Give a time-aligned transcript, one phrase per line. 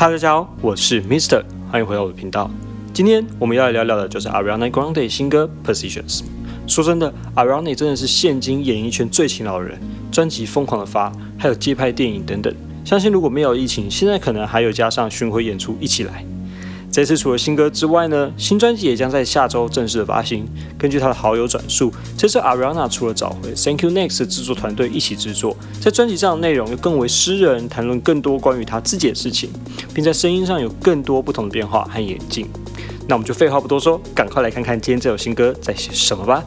[0.00, 2.50] 嗨大家好，我是 Mister，欢迎回到我的频道。
[2.90, 6.22] 今天我们要来聊聊的就是 Ariana Grande 新歌 Positions。
[6.66, 9.78] 说真的，Ariana 真的是现今演艺圈最勤劳的人，
[10.10, 12.50] 专辑疯狂的发，还有街拍电影等等。
[12.82, 16.24] 相信如果没有疫情，现在可能还有加上巡回演出一起来。
[16.92, 20.44] 这次除了新歌之外呢，新专辑也将在下周正式的发行。
[20.76, 29.50] 根据他的好友转述，这次 Ariana 除了找回 Thank You Next 制作团队一起制作，在专辑上的内容又更为私人，谈论更多关于他自己的事情，
[29.94, 32.48] 并在声音上有更多不同的变化和演进。
[33.06, 36.42] 那我们就废话不多说，赶快来看看今天这首新歌在写什么吧。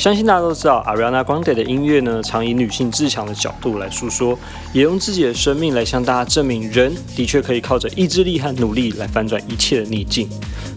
[0.00, 4.38] 相信大家都知道，Ariana Grande 的音乐呢，常以女性自强的角度来诉说，
[4.72, 10.26] 也用自己的生命来向大家证明，人的确可以靠着意志力和努力来翻转一切的逆境。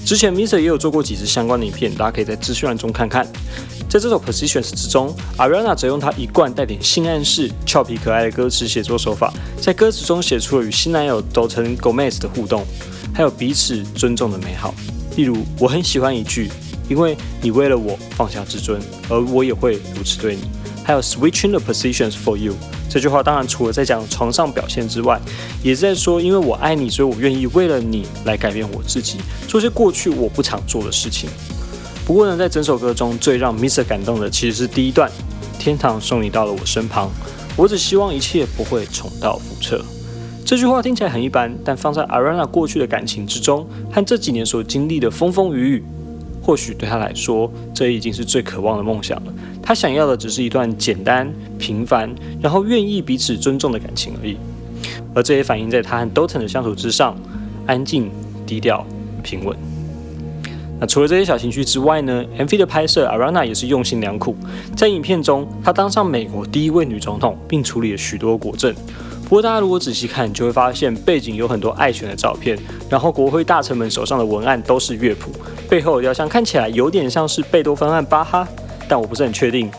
[0.03, 3.25] 之前 Misa 也有做过几支相关的影片，大家可以在资讯栏中看看。
[3.87, 12.65] 在这首 Positions 之中，Ariana 则用她一贯带点性暗示、俏皮可爱的歌词写作手法，在歌词中写出了与新男友 d o t o n Gomez 的互动，
[13.15, 14.75] 还有彼此尊重的美好。
[15.15, 16.49] 例如，我很喜欢一句。
[16.93, 20.43] 因为你为了我放下自尊，而我也会如此对你。
[20.83, 22.53] 还有 switching the positions for you
[22.87, 25.19] 这句话，当然除了在讲床上表现之外，
[25.63, 31.27] 也是在说，因为我爱你，所以我愿意为了你来改变我自己，做些过去我不常做的事情。
[32.05, 35.09] 不过呢，在整首歌中最让 Mr 感动的，其实是第一段：
[35.57, 37.09] 天堂送你到了我身旁，
[37.57, 39.83] 我只希望一切不会重蹈覆辙。
[40.45, 45.83] 这句话听起来很一般，但放在 Ariana 过去的感情之中，和这几年所经历的风风雨雨。
[46.43, 49.33] 或许对他来说，这已经是最渴望的梦想了。
[49.61, 54.35] 他想要的只是一段简单、平凡，然后愿意彼此尊重的感情而已。
[55.15, 57.15] 而这也反映在他和 Dalton 的相处之上：
[57.65, 58.11] 安静、
[58.45, 58.85] 低调、
[59.23, 59.57] 平稳。
[60.81, 64.35] 那除了这些小情绪之外呢？MV 的拍摄，Ariana 也是用心良苦。
[64.75, 68.75] 在影片中，她当上美国第一位女总统，并处理了许多国政。
[69.23, 72.57] 不过，大家如果仔细看，就会发现背景有很多爱犬的照片，
[72.87, 75.31] 然后国会大臣们手上的文案都是乐谱，
[75.67, 78.47] 背后的雕像看起来有点像是贝多芬和巴哈，
[78.87, 79.71] 但我不是很确定。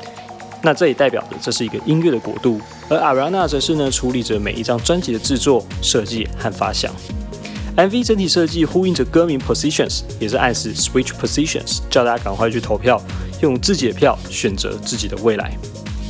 [0.60, 6.90] 那这也代表着这是一个音乐的国度，而 Ariana 则是呢处理着每一张专辑的制作、设计和发想。
[7.76, 13.00] MV 整体设计呼应着歌名 Positions，也是暗示 Switch Positions，叫大家赶快去投票，
[13.42, 15.56] 用自己的票选择自己的未来。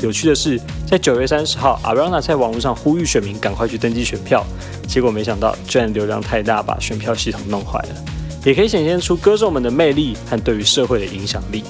[0.04, 4.44] 有趣的是，在九月三十号，Ariana 在网络上呼吁选民赶快去登记选票，
[4.86, 8.04] 结果没想到居然流量太大，把选票系统弄坏了。
[8.44, 11.64] 也可以显现出歌手们的魅力和对于社会的影响力。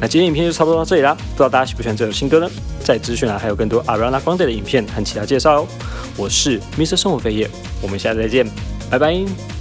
[0.00, 2.50] 那今天影片就差不多到这里啦，不知道大家喜不喜欢这首新歌呢？
[2.82, 5.66] 在资讯栏还有更多 Ariana Grande 的影片和其他介绍哦。
[6.16, 7.48] 我是 Mr 生活飞叶，
[7.80, 8.44] 我们下次再见。
[8.90, 9.51] 拜拜。